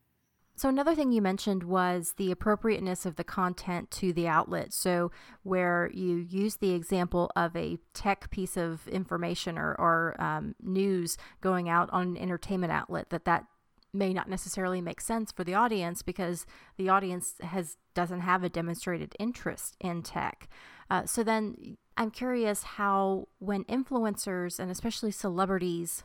So, 0.55 0.69
another 0.69 0.95
thing 0.95 1.11
you 1.11 1.21
mentioned 1.21 1.61
was 1.61 2.15
the 2.17 2.31
appropriateness 2.31 3.05
of 3.05 3.15
the 3.15 3.23
content 3.23 3.91
to 3.91 4.11
the 4.11 4.27
outlet. 4.27 4.73
So, 4.73 5.11
where 5.43 5.91
you 5.93 6.15
use 6.15 6.55
the 6.55 6.73
example 6.73 7.29
of 7.35 7.55
a 7.55 7.77
tech 7.93 8.31
piece 8.31 8.57
of 8.57 8.87
information 8.87 9.59
or, 9.59 9.75
or 9.75 10.19
um, 10.19 10.55
news 10.59 11.15
going 11.41 11.69
out 11.69 11.89
on 11.91 12.07
an 12.07 12.17
entertainment 12.17 12.71
outlet, 12.71 13.11
that 13.11 13.25
that 13.25 13.45
may 13.93 14.13
not 14.13 14.29
necessarily 14.29 14.81
make 14.81 14.99
sense 14.99 15.31
for 15.31 15.43
the 15.43 15.53
audience 15.53 16.01
because 16.01 16.47
the 16.77 16.89
audience 16.89 17.35
has 17.41 17.77
doesn't 17.97 18.19
have 18.19 18.43
a 18.43 18.49
demonstrated 18.49 19.15
interest 19.17 19.75
in 19.79 20.03
tech. 20.03 20.47
Uh, 20.87 21.03
so 21.07 21.23
then 21.23 21.77
I'm 21.97 22.11
curious 22.11 22.61
how 22.61 23.27
when 23.39 23.63
influencers 23.63 24.59
and 24.59 24.69
especially 24.69 25.09
celebrities 25.09 26.03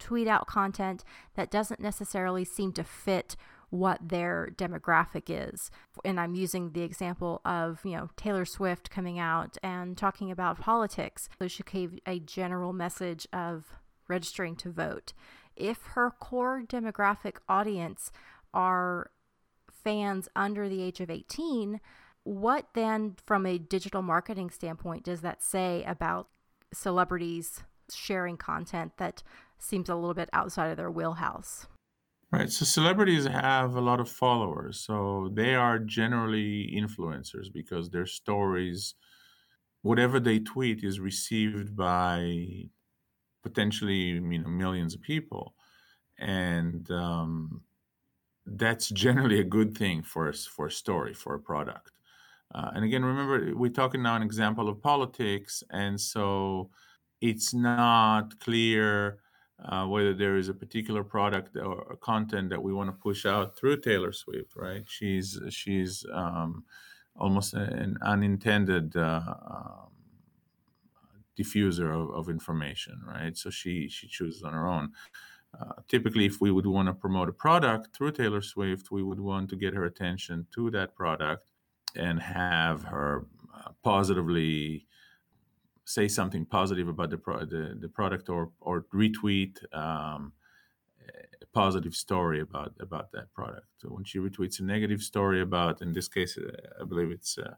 tweet 0.00 0.26
out 0.26 0.48
content 0.48 1.04
that 1.36 1.48
doesn't 1.48 1.78
necessarily 1.78 2.44
seem 2.44 2.72
to 2.72 2.82
fit 2.82 3.36
what 3.68 4.00
their 4.02 4.52
demographic 4.56 5.26
is. 5.28 5.70
And 6.04 6.18
I'm 6.18 6.34
using 6.34 6.72
the 6.72 6.82
example 6.82 7.40
of, 7.44 7.78
you 7.84 7.92
know, 7.92 8.08
Taylor 8.16 8.44
Swift 8.44 8.90
coming 8.90 9.20
out 9.20 9.56
and 9.62 9.96
talking 9.96 10.32
about 10.32 10.58
politics. 10.58 11.28
So 11.38 11.46
she 11.46 11.62
gave 11.62 12.00
a 12.06 12.18
general 12.18 12.72
message 12.72 13.28
of 13.32 13.78
registering 14.08 14.56
to 14.56 14.72
vote 14.72 15.12
if 15.54 15.78
her 15.94 16.10
core 16.10 16.64
demographic 16.66 17.36
audience 17.48 18.10
are 18.52 19.12
fans 19.82 20.28
under 20.36 20.68
the 20.68 20.82
age 20.82 21.00
of 21.00 21.10
18, 21.10 21.80
what 22.24 22.66
then, 22.74 23.16
from 23.26 23.46
a 23.46 23.58
digital 23.58 24.02
marketing 24.02 24.50
standpoint, 24.50 25.04
does 25.04 25.22
that 25.22 25.42
say 25.42 25.84
about 25.84 26.28
celebrities 26.72 27.62
sharing 27.92 28.36
content 28.36 28.92
that 28.98 29.22
seems 29.58 29.88
a 29.88 29.94
little 29.94 30.14
bit 30.14 30.28
outside 30.32 30.70
of 30.70 30.76
their 30.76 30.90
wheelhouse? 30.90 31.66
Right. 32.32 32.50
So 32.50 32.64
celebrities 32.64 33.26
have 33.26 33.74
a 33.74 33.80
lot 33.80 33.98
of 33.98 34.08
followers. 34.08 34.78
So 34.78 35.30
they 35.34 35.54
are 35.56 35.80
generally 35.80 36.72
influencers 36.72 37.52
because 37.52 37.90
their 37.90 38.06
stories, 38.06 38.94
whatever 39.82 40.20
they 40.20 40.38
tweet, 40.38 40.84
is 40.84 41.00
received 41.00 41.76
by 41.76 42.68
potentially 43.42 43.94
you 43.94 44.38
know 44.38 44.48
millions 44.48 44.94
of 44.94 45.00
people, 45.00 45.54
and 46.18 46.88
um, 46.92 47.62
that's 48.56 48.88
generally 48.88 49.40
a 49.40 49.44
good 49.44 49.76
thing 49.76 50.02
for 50.02 50.28
us 50.28 50.46
for 50.46 50.66
a 50.66 50.70
story 50.70 51.14
for 51.14 51.34
a 51.34 51.40
product. 51.40 51.92
Uh, 52.54 52.70
and 52.74 52.84
again, 52.84 53.04
remember 53.04 53.54
we're 53.54 53.70
talking 53.70 54.02
now 54.02 54.16
an 54.16 54.22
example 54.22 54.68
of 54.68 54.82
politics, 54.82 55.62
and 55.70 56.00
so 56.00 56.70
it's 57.20 57.54
not 57.54 58.38
clear. 58.40 59.18
Uh, 59.62 59.86
whether 59.86 60.14
there 60.14 60.38
is 60.38 60.48
a 60.48 60.54
particular 60.54 61.04
product 61.04 61.54
or 61.54 61.94
content 62.00 62.48
that 62.48 62.62
we 62.62 62.72
want 62.72 62.88
to 62.88 62.92
push 62.92 63.26
out 63.26 63.58
through 63.58 63.78
Taylor 63.78 64.10
Swift, 64.10 64.56
right? 64.56 64.84
She's 64.88 65.38
she's 65.50 66.02
um, 66.14 66.64
almost 67.14 67.52
an 67.52 67.98
unintended 68.00 68.96
uh, 68.96 69.20
um, 69.26 69.90
diffuser 71.38 71.94
of, 71.94 72.10
of 72.14 72.28
information, 72.30 73.02
right? 73.06 73.36
So 73.36 73.50
she 73.50 73.88
she 73.88 74.08
chooses 74.08 74.42
on 74.42 74.54
her 74.54 74.66
own. 74.66 74.92
Uh, 75.58 75.72
typically, 75.88 76.26
if 76.26 76.40
we 76.40 76.50
would 76.50 76.66
want 76.66 76.86
to 76.86 76.94
promote 76.94 77.28
a 77.28 77.32
product 77.32 77.94
through 77.94 78.12
Taylor 78.12 78.40
Swift, 78.40 78.90
we 78.90 79.02
would 79.02 79.20
want 79.20 79.50
to 79.50 79.56
get 79.56 79.74
her 79.74 79.84
attention 79.84 80.46
to 80.54 80.70
that 80.70 80.94
product 80.94 81.50
and 81.96 82.20
have 82.20 82.84
her 82.84 83.26
uh, 83.54 83.70
positively 83.82 84.86
say 85.84 86.06
something 86.06 86.44
positive 86.44 86.88
about 86.88 87.10
the 87.10 87.18
pro- 87.18 87.44
the, 87.44 87.76
the 87.80 87.88
product 87.88 88.28
or 88.28 88.50
or 88.60 88.86
retweet 88.94 89.56
um, 89.74 90.32
a 91.42 91.46
positive 91.52 91.94
story 91.94 92.40
about 92.40 92.72
about 92.80 93.10
that 93.12 93.32
product. 93.34 93.66
So 93.78 93.88
when 93.88 94.04
she 94.04 94.18
retweets 94.18 94.60
a 94.60 94.62
negative 94.62 95.02
story 95.02 95.40
about, 95.40 95.82
in 95.82 95.92
this 95.92 96.08
case, 96.08 96.38
uh, 96.38 96.52
I 96.80 96.84
believe 96.84 97.10
it's 97.10 97.38
uh, 97.38 97.54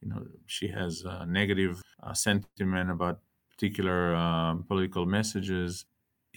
you 0.00 0.08
know 0.08 0.26
she 0.46 0.68
has 0.68 1.04
a 1.06 1.26
negative 1.26 1.80
uh, 2.02 2.14
sentiment 2.14 2.90
about 2.90 3.20
particular 3.50 4.14
um, 4.16 4.64
political 4.64 5.06
messages, 5.06 5.86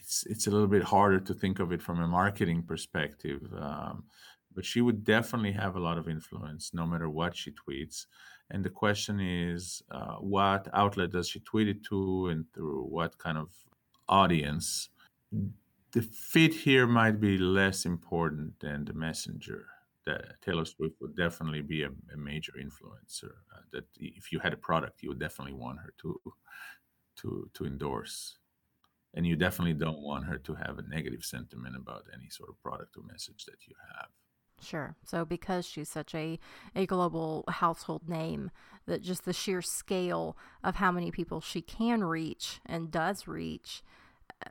it's 0.09 0.25
it's 0.25 0.47
a 0.47 0.51
little 0.51 0.67
bit 0.67 0.81
harder 0.81 1.19
to 1.19 1.35
think 1.35 1.59
of 1.59 1.71
it 1.71 1.83
from 1.83 2.01
a 2.01 2.07
marketing 2.07 2.63
perspective. 2.63 3.41
Um, 3.55 4.05
but 4.55 4.65
she 4.65 4.81
would 4.81 5.03
definitely 5.03 5.51
have 5.51 5.75
a 5.75 5.79
lot 5.87 5.99
of 5.99 6.09
influence, 6.09 6.71
no 6.73 6.87
matter 6.87 7.07
what 7.07 7.37
she 7.37 7.51
tweets. 7.51 8.07
And 8.49 8.65
the 8.65 8.71
question 8.71 9.19
is, 9.19 9.83
uh, 9.91 10.15
what 10.15 10.67
outlet 10.73 11.11
does 11.11 11.29
she 11.29 11.39
tweet 11.41 11.67
it 11.67 11.83
to, 11.89 12.29
and 12.29 12.45
through 12.53 12.85
what 12.85 13.19
kind 13.19 13.37
of 13.37 13.51
audience? 14.07 14.89
The 15.91 16.01
fit 16.01 16.53
here 16.55 16.87
might 16.87 17.19
be 17.19 17.37
less 17.37 17.85
important 17.85 18.59
than 18.59 18.85
the 18.85 18.93
messenger 18.93 19.67
that 20.07 20.41
Taylor 20.41 20.65
Swift 20.65 20.95
would 21.01 21.15
definitely 21.15 21.61
be 21.61 21.83
a, 21.83 21.91
a 22.15 22.17
major 22.17 22.53
influencer. 22.53 23.33
Uh, 23.53 23.61
that 23.73 23.85
if 23.99 24.31
you 24.31 24.39
had 24.39 24.53
a 24.53 24.57
product, 24.69 25.03
you 25.03 25.09
would 25.09 25.19
definitely 25.19 25.53
want 25.53 25.77
her 25.77 25.93
to 26.01 26.19
to 27.17 27.47
to 27.53 27.65
endorse 27.65 28.38
and 29.13 29.25
you 29.25 29.35
definitely 29.35 29.73
don't 29.73 30.01
want 30.01 30.25
her 30.25 30.37
to 30.37 30.55
have 30.55 30.77
a 30.77 30.87
negative 30.87 31.23
sentiment 31.23 31.75
about 31.75 32.05
any 32.13 32.29
sort 32.29 32.49
of 32.49 32.61
product 32.61 32.95
or 32.97 33.03
message 33.03 33.45
that 33.45 33.67
you 33.67 33.73
have 33.95 34.09
Sure. 34.61 34.95
So 35.05 35.25
because 35.25 35.65
she's 35.65 35.89
such 35.89 36.13
a, 36.13 36.39
a 36.75 36.85
global 36.85 37.43
household 37.47 38.07
name, 38.09 38.51
that 38.85 39.01
just 39.01 39.25
the 39.25 39.33
sheer 39.33 39.61
scale 39.61 40.37
of 40.63 40.75
how 40.75 40.91
many 40.91 41.11
people 41.11 41.41
she 41.41 41.61
can 41.61 42.03
reach 42.03 42.59
and 42.65 42.91
does 42.91 43.27
reach, 43.27 43.83
uh, 44.45 44.49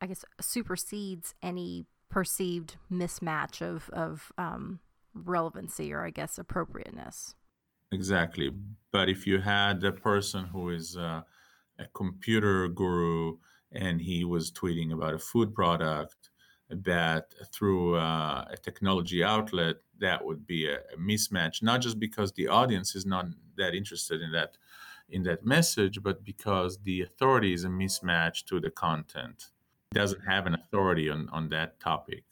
I 0.00 0.06
guess 0.06 0.24
supersedes 0.40 1.34
any 1.42 1.86
perceived 2.08 2.76
mismatch 2.90 3.62
of 3.62 3.90
of 3.90 4.32
um, 4.38 4.80
relevancy 5.14 5.92
or 5.92 6.04
I 6.04 6.10
guess 6.10 6.38
appropriateness. 6.38 7.34
Exactly. 7.92 8.50
But 8.92 9.08
if 9.08 9.26
you 9.26 9.40
had 9.40 9.82
a 9.84 9.92
person 9.92 10.46
who 10.46 10.70
is 10.70 10.96
uh, 10.96 11.22
a 11.78 11.86
computer 11.94 12.68
guru 12.68 13.36
and 13.76 14.00
he 14.00 14.24
was 14.24 14.50
tweeting 14.50 14.92
about 14.92 15.14
a 15.14 15.18
food 15.18 15.54
product 15.54 16.30
that 16.68 17.32
through 17.52 17.96
uh, 17.96 18.44
a 18.50 18.56
technology 18.56 19.22
outlet 19.22 19.76
that 20.00 20.24
would 20.24 20.46
be 20.46 20.66
a, 20.66 20.78
a, 20.94 20.96
mismatch 20.98 21.62
not 21.62 21.80
just 21.80 21.98
because 22.00 22.32
the 22.32 22.48
audience 22.48 22.96
is 22.96 23.06
not 23.06 23.26
that 23.56 23.74
interested 23.74 24.20
in 24.20 24.32
that 24.32 24.56
in 25.08 25.22
that 25.22 25.46
message 25.46 26.02
but 26.02 26.24
because 26.24 26.78
the 26.82 27.02
authority 27.02 27.52
is 27.52 27.64
a 27.64 27.68
mismatch 27.68 28.44
to 28.44 28.58
the 28.60 28.70
content. 28.70 29.50
Doesn't 29.94 30.22
have 30.28 30.46
an 30.46 30.54
authority 30.54 31.08
on, 31.08 31.28
on 31.30 31.48
that 31.50 31.78
topic. 31.78 32.24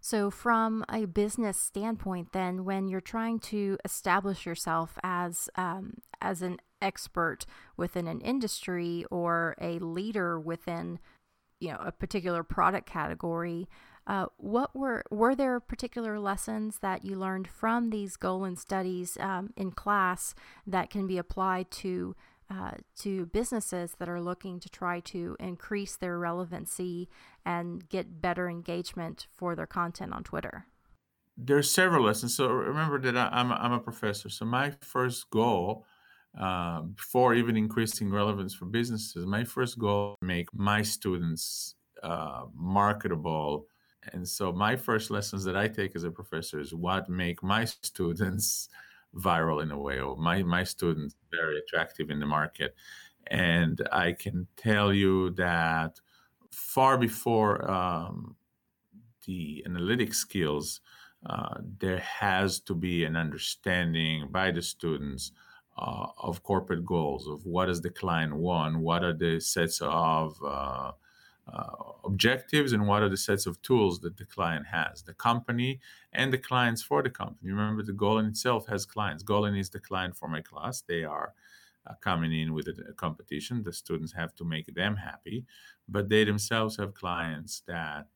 So, 0.00 0.30
from 0.30 0.84
a 0.90 1.06
business 1.06 1.58
standpoint, 1.58 2.32
then, 2.32 2.66
when 2.66 2.88
you're 2.88 3.00
trying 3.00 3.38
to 3.40 3.78
establish 3.86 4.44
yourself 4.44 4.98
as 5.02 5.48
um, 5.56 5.94
as 6.20 6.42
an 6.42 6.58
expert 6.84 7.46
within 7.76 8.06
an 8.06 8.20
industry 8.20 9.04
or 9.10 9.56
a 9.60 9.78
leader 9.78 10.38
within, 10.38 10.98
you 11.60 11.70
know, 11.70 11.78
a 11.80 11.90
particular 11.90 12.42
product 12.42 12.88
category, 12.88 13.68
uh, 14.06 14.26
what 14.36 14.76
were 14.76 15.02
were 15.10 15.34
there 15.34 15.58
particular 15.60 16.20
lessons 16.20 16.78
that 16.80 17.04
you 17.04 17.16
learned 17.16 17.48
from 17.48 17.90
these 17.90 18.16
Golin 18.16 18.58
studies 18.58 19.16
um, 19.18 19.52
in 19.56 19.70
class 19.70 20.34
that 20.66 20.90
can 20.90 21.06
be 21.06 21.16
applied 21.16 21.70
to 21.70 22.14
uh, 22.50 22.72
to 22.96 23.26
businesses 23.26 23.94
that 23.98 24.08
are 24.08 24.20
looking 24.20 24.60
to 24.60 24.68
try 24.68 25.00
to 25.00 25.36
increase 25.40 25.96
their 25.96 26.18
relevancy 26.18 27.08
and 27.46 27.88
get 27.88 28.20
better 28.20 28.48
engagement 28.48 29.26
for 29.34 29.54
their 29.54 29.66
content 29.66 30.12
on 30.12 30.22
Twitter? 30.22 30.66
There's 31.36 31.70
several 31.70 32.04
lessons. 32.04 32.36
So 32.36 32.48
remember 32.48 33.00
that 33.00 33.16
I, 33.16 33.40
am 33.40 33.50
a, 33.50 33.54
I'm 33.54 33.72
a 33.72 33.80
professor. 33.80 34.28
So 34.28 34.44
my 34.44 34.72
first 34.82 35.30
goal, 35.30 35.86
uh, 36.38 36.80
before 36.82 37.34
even 37.34 37.56
increasing 37.56 38.10
relevance 38.10 38.54
for 38.54 38.64
businesses, 38.64 39.24
my 39.26 39.44
first 39.44 39.78
goal 39.78 40.16
make 40.20 40.52
my 40.52 40.82
students 40.82 41.76
uh, 42.02 42.44
marketable. 42.54 43.66
And 44.12 44.28
so 44.28 44.52
my 44.52 44.76
first 44.76 45.10
lessons 45.10 45.44
that 45.44 45.56
I 45.56 45.68
take 45.68 45.94
as 45.94 46.04
a 46.04 46.10
professor 46.10 46.60
is 46.60 46.74
what 46.74 47.08
make 47.08 47.42
my 47.42 47.64
students 47.82 48.68
viral 49.14 49.62
in 49.62 49.70
a 49.70 49.78
way, 49.78 50.00
or 50.00 50.16
my 50.16 50.42
my 50.42 50.64
students 50.64 51.14
very 51.30 51.58
attractive 51.58 52.10
in 52.10 52.18
the 52.18 52.26
market. 52.26 52.74
And 53.28 53.80
I 53.92 54.12
can 54.12 54.48
tell 54.56 54.92
you 54.92 55.30
that 55.30 56.00
far 56.50 56.98
before 56.98 57.70
um, 57.70 58.36
the 59.26 59.62
analytic 59.66 60.12
skills, 60.14 60.80
uh, 61.24 61.58
there 61.78 62.00
has 62.00 62.60
to 62.60 62.74
be 62.74 63.04
an 63.04 63.16
understanding 63.16 64.28
by 64.30 64.50
the 64.50 64.60
students 64.60 65.32
uh, 65.76 66.06
of 66.18 66.42
corporate 66.42 66.84
goals, 66.84 67.26
of 67.26 67.44
what 67.46 67.66
does 67.66 67.80
the 67.80 67.90
client 67.90 68.34
want, 68.34 68.78
what 68.78 69.02
are 69.02 69.12
the 69.12 69.40
sets 69.40 69.80
of 69.82 70.36
uh, 70.44 70.92
uh, 71.52 71.66
objectives 72.04 72.72
and 72.72 72.86
what 72.86 73.02
are 73.02 73.08
the 73.08 73.16
sets 73.16 73.46
of 73.46 73.60
tools 73.62 74.00
that 74.00 74.16
the 74.16 74.24
client 74.24 74.66
has 74.66 75.02
the 75.02 75.14
company 75.14 75.78
and 76.12 76.32
the 76.32 76.38
clients 76.38 76.82
for 76.82 77.02
the 77.02 77.10
company. 77.10 77.50
Remember 77.50 77.82
the 77.82 77.92
Golin 77.92 78.28
itself 78.28 78.66
has 78.66 78.86
clients. 78.86 79.22
Golin 79.22 79.58
is 79.58 79.68
the 79.68 79.80
client 79.80 80.16
for 80.16 80.28
my 80.28 80.40
class. 80.40 80.80
They 80.80 81.04
are 81.04 81.34
uh, 81.86 81.94
coming 82.00 82.32
in 82.32 82.54
with 82.54 82.68
a, 82.68 82.92
competition. 82.94 83.62
The 83.62 83.72
students 83.72 84.12
have 84.12 84.34
to 84.36 84.44
make 84.44 84.74
them 84.74 84.96
happy. 84.96 85.44
But 85.88 86.08
they 86.08 86.24
themselves 86.24 86.78
have 86.78 86.94
clients 86.94 87.62
that 87.66 88.06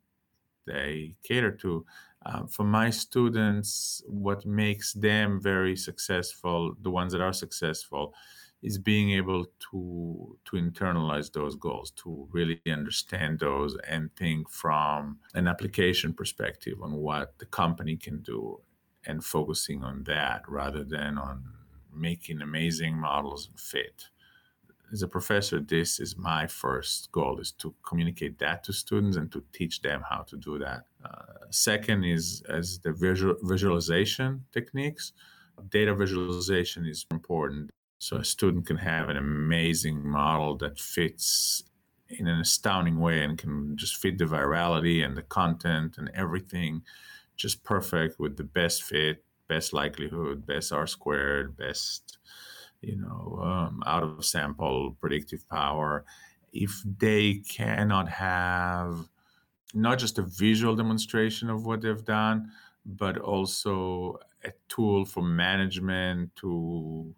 they 0.66 1.14
cater 1.22 1.50
to 1.50 1.84
uh, 2.26 2.46
for 2.46 2.64
my 2.64 2.90
students 2.90 4.02
what 4.06 4.44
makes 4.44 4.92
them 4.92 5.40
very 5.40 5.76
successful 5.76 6.74
the 6.82 6.90
ones 6.90 7.12
that 7.12 7.20
are 7.20 7.32
successful 7.32 8.14
is 8.62 8.76
being 8.76 9.10
able 9.10 9.46
to 9.70 10.36
to 10.44 10.56
internalize 10.56 11.32
those 11.32 11.54
goals 11.54 11.92
to 11.92 12.28
really 12.32 12.60
understand 12.66 13.38
those 13.38 13.76
and 13.88 14.14
think 14.16 14.50
from 14.50 15.18
an 15.34 15.46
application 15.46 16.12
perspective 16.12 16.82
on 16.82 16.94
what 16.94 17.38
the 17.38 17.46
company 17.46 17.96
can 17.96 18.20
do 18.22 18.60
and 19.06 19.24
focusing 19.24 19.84
on 19.84 20.02
that 20.04 20.42
rather 20.48 20.82
than 20.82 21.18
on 21.18 21.44
making 21.94 22.42
amazing 22.42 22.96
models 22.96 23.48
and 23.48 23.58
fit. 23.58 24.06
As 24.92 25.02
a 25.02 25.08
professor 25.08 25.60
this 25.60 26.00
is 26.00 26.16
my 26.16 26.46
first 26.48 27.12
goal 27.12 27.38
is 27.38 27.52
to 27.52 27.74
communicate 27.86 28.38
that 28.40 28.64
to 28.64 28.72
students 28.72 29.16
and 29.16 29.30
to 29.30 29.44
teach 29.52 29.82
them 29.82 30.02
how 30.08 30.22
to 30.22 30.36
do 30.36 30.58
that 30.58 30.87
second 31.50 32.04
is 32.04 32.42
as 32.48 32.78
the 32.80 32.92
visual, 32.92 33.34
visualization 33.42 34.44
techniques 34.52 35.12
data 35.70 35.94
visualization 35.94 36.86
is 36.86 37.06
important 37.10 37.70
so 37.98 38.16
a 38.16 38.24
student 38.24 38.66
can 38.66 38.76
have 38.76 39.08
an 39.08 39.16
amazing 39.16 40.06
model 40.06 40.56
that 40.56 40.78
fits 40.78 41.64
in 42.10 42.26
an 42.26 42.40
astounding 42.40 42.98
way 42.98 43.22
and 43.22 43.38
can 43.38 43.76
just 43.76 43.96
fit 43.96 44.18
the 44.18 44.24
virality 44.24 45.04
and 45.04 45.16
the 45.16 45.22
content 45.22 45.98
and 45.98 46.10
everything 46.14 46.82
just 47.36 47.62
perfect 47.64 48.18
with 48.18 48.36
the 48.36 48.44
best 48.44 48.82
fit, 48.82 49.24
best 49.48 49.72
likelihood, 49.72 50.46
best 50.46 50.72
R 50.72 50.86
squared, 50.86 51.56
best, 51.56 52.18
you 52.80 52.96
know, 52.96 53.40
um, 53.42 53.82
out 53.86 54.02
of 54.02 54.24
sample 54.24 54.96
predictive 55.00 55.48
power. 55.48 56.04
If 56.52 56.82
they 56.98 57.42
cannot 57.48 58.08
have 58.08 59.08
not 59.74 59.98
just 59.98 60.18
a 60.18 60.22
visual 60.22 60.74
demonstration 60.74 61.50
of 61.50 61.66
what 61.66 61.82
they've 61.82 62.04
done, 62.04 62.52
but 62.84 63.18
also 63.18 64.18
a 64.44 64.52
tool 64.68 65.04
for 65.04 65.22
management 65.22 66.34
to 66.36 67.14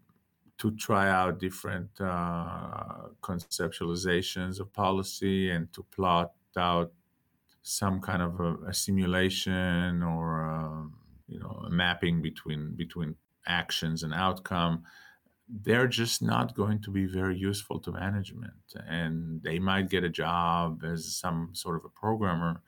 to 0.58 0.70
try 0.72 1.08
out 1.08 1.38
different 1.38 1.88
uh, 2.00 3.08
conceptualizations 3.22 4.60
of 4.60 4.70
policy 4.74 5.50
and 5.50 5.72
to 5.72 5.82
plot 5.84 6.32
out 6.54 6.92
some 7.62 8.00
kind 8.00 8.22
of 8.22 8.40
a, 8.40 8.54
a 8.68 8.74
simulation 8.74 10.02
or 10.02 10.44
um, 10.44 10.98
you 11.28 11.38
know 11.38 11.62
a 11.66 11.70
mapping 11.70 12.20
between 12.20 12.74
between 12.74 13.16
actions 13.46 14.02
and 14.02 14.12
outcome 14.12 14.84
they're 15.62 15.88
just 15.88 16.22
not 16.22 16.54
going 16.54 16.80
to 16.80 16.90
be 16.90 17.06
very 17.06 17.36
useful 17.36 17.78
to 17.80 17.92
management 17.92 18.74
and 18.88 19.42
they 19.42 19.58
might 19.58 19.90
get 19.90 20.04
a 20.04 20.08
job 20.08 20.82
as 20.84 21.16
some 21.16 21.50
sort 21.52 21.76
of 21.76 21.84
a 21.84 21.88
programmer 21.88 22.62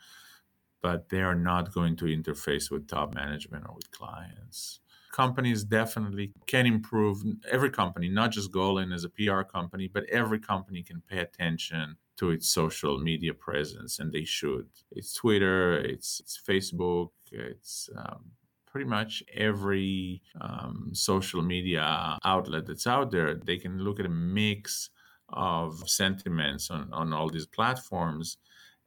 but 0.81 1.09
they 1.11 1.23
are 1.23 1.35
not 1.35 1.73
going 1.73 1.95
to 1.97 2.07
interface 2.07 2.71
with 2.71 2.89
top 2.89 3.15
management 3.15 3.65
or 3.69 3.75
with 3.75 3.91
clients 3.91 4.81
companies 5.13 5.63
definitely 5.63 6.33
can 6.47 6.67
improve. 6.67 7.23
Every 7.49 7.71
company, 7.71 8.09
not 8.09 8.33
just 8.33 8.51
Golin 8.51 8.93
as 8.93 9.05
a 9.05 9.11
PR 9.11 9.43
company, 9.43 9.87
but 9.87 10.05
every 10.11 10.41
company 10.41 10.83
can 10.83 11.03
pay 11.09 11.19
attention 11.19 11.97
to 12.17 12.31
its 12.31 12.49
social 12.49 12.99
media 12.99 13.35
presence, 13.35 13.99
and 13.99 14.13
they 14.13 14.25
should. 14.25 14.67
It's 14.91 15.13
Twitter, 15.13 15.75
it's, 15.79 16.21
it's 16.21 16.41
Facebook, 16.47 17.11
it's 17.31 17.89
um, 17.97 18.33
pretty 18.73 18.89
much 18.89 19.23
every 19.35 20.23
um, 20.41 20.89
social 20.95 21.43
media 21.43 22.19
outlet 22.25 22.67
that's 22.67 22.87
out 22.87 23.11
there. 23.11 23.35
They 23.35 23.59
can 23.59 23.79
look 23.79 24.01
at 24.01 24.07
a 24.07 24.09
mix 24.09 24.89
of 25.29 25.89
sentiments 25.89 26.71
on, 26.71 26.89
on 26.93 27.13
all 27.13 27.29
these 27.29 27.47
platforms, 27.47 28.39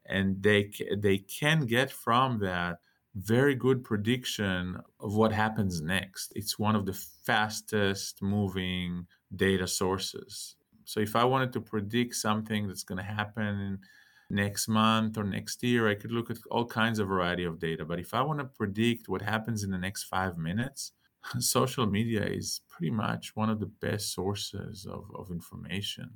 and 0.07 0.41
they 0.41 0.71
they 0.97 1.19
can 1.19 1.67
get 1.67 1.91
from 1.91 2.39
that 2.39 2.79
very 3.13 3.55
good 3.55 3.83
prediction 3.83 4.77
of 4.99 5.15
what 5.15 5.31
happens 5.31 5.81
next. 5.81 6.33
It's 6.35 6.59
one 6.59 6.75
of 6.75 6.85
the 6.85 6.99
fastest 7.23 8.21
moving 8.21 9.05
data 9.35 9.67
sources. 9.67 10.55
So 10.83 10.99
if 10.99 11.15
I 11.15 11.23
wanted 11.23 11.53
to 11.53 11.61
predict 11.61 12.15
something 12.15 12.67
that's 12.67 12.83
going 12.83 12.97
to 12.97 13.03
happen 13.03 13.79
next 14.29 14.67
month 14.67 15.17
or 15.17 15.23
next 15.23 15.61
year, 15.63 15.87
I 15.89 15.95
could 15.95 16.11
look 16.11 16.29
at 16.29 16.37
all 16.51 16.65
kinds 16.65 16.99
of 16.99 17.07
variety 17.07 17.43
of 17.43 17.59
data. 17.59 17.85
But 17.85 17.99
if 17.99 18.13
I 18.13 18.21
want 18.21 18.39
to 18.39 18.45
predict 18.45 19.09
what 19.09 19.21
happens 19.21 19.63
in 19.63 19.71
the 19.71 19.77
next 19.77 20.03
five 20.03 20.37
minutes, 20.37 20.91
social 21.39 21.85
media 21.85 22.23
is 22.23 22.61
pretty 22.69 22.91
much 22.91 23.35
one 23.35 23.49
of 23.49 23.59
the 23.59 23.65
best 23.65 24.13
sources 24.13 24.85
of, 24.85 25.05
of 25.15 25.31
information. 25.31 26.09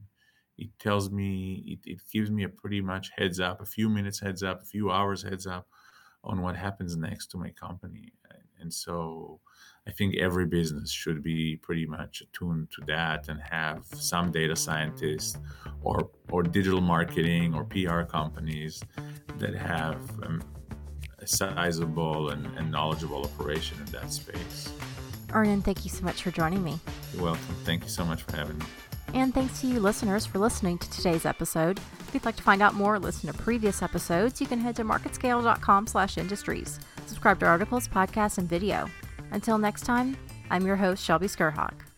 It 0.58 0.70
tells 0.80 1.10
me, 1.10 1.64
it, 1.66 1.90
it 1.90 2.02
gives 2.12 2.32
me 2.32 2.44
a 2.44 2.50
pretty 2.50 2.82
much 2.82 3.12
heads 3.16 3.40
up, 3.40 3.62
a 3.62 3.66
few 3.66 3.90
minutes 3.90 4.20
heads 4.20 4.44
up, 4.44 4.62
a 4.62 4.66
few 4.66 4.92
hours 4.92 5.24
heads 5.24 5.48
up 5.48 5.68
on 6.24 6.42
what 6.42 6.58
happens 6.58 6.98
next 6.98 7.28
to 7.28 7.38
my 7.38 7.50
company. 7.52 8.12
And 8.60 8.74
so 8.74 9.40
I 9.90 9.92
think 9.92 10.18
every 10.18 10.46
business 10.46 10.92
should 10.92 11.24
be 11.24 11.56
pretty 11.56 11.88
much 11.88 12.22
attuned 12.22 12.70
to 12.76 12.82
that 12.86 13.28
and 13.28 13.42
have 13.42 13.86
some 13.86 14.32
data 14.32 14.56
scientists 14.56 15.36
or, 15.82 16.12
or 16.30 16.44
digital 16.44 16.80
marketing 16.80 17.56
or 17.56 17.64
PR 17.64 18.02
companies 18.02 18.84
that 19.40 19.56
have 19.56 20.00
um, 20.22 20.44
a 21.18 21.26
sizable 21.26 22.30
and, 22.30 22.46
and 22.56 22.72
knowledgeable 22.72 23.24
operation 23.24 23.80
in 23.80 23.92
that 23.92 24.14
space. 24.14 24.72
Ernan, 25.30 25.64
thank 25.64 25.84
you 25.84 25.90
so 25.90 26.06
much 26.06 26.22
for 26.22 26.30
joining 26.30 26.64
me. 26.64 26.80
You're 27.16 27.24
welcome. 27.24 27.56
Thank 27.64 27.82
you 27.84 27.90
so 27.90 28.06
much 28.06 28.22
for 28.22 28.36
having 28.36 28.60
me. 28.60 28.66
And 29.16 29.34
thanks 29.34 29.60
to 29.62 29.68
you 29.68 29.80
listeners 29.80 30.24
for 30.24 30.38
listening 30.38 30.78
to 30.78 30.90
today's 30.92 31.26
episode. 31.26 31.80
If 32.02 32.14
you'd 32.14 32.26
like 32.26 32.36
to 32.36 32.44
find 32.44 32.62
out 32.62 32.76
more 32.76 32.94
or 32.94 33.00
listen 33.00 33.34
to 33.34 33.36
previous 33.40 33.82
episodes, 33.82 34.40
you 34.40 34.46
can 34.46 34.60
head 34.60 34.76
to 34.76 34.84
marketscale.com 34.84 35.88
slash 35.88 36.20
industries. 36.20 36.80
Subscribe 37.08 37.40
to 37.40 37.48
articles, 37.48 37.88
podcasts, 37.88 38.38
and 38.38 38.48
video. 38.48 38.88
Until 39.32 39.58
next 39.58 39.82
time, 39.82 40.18
I'm 40.50 40.66
your 40.66 40.76
host, 40.76 41.04
Shelby 41.04 41.28
Skrhak. 41.28 41.89